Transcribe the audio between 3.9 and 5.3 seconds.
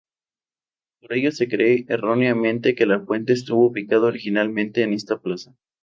originalmente en esta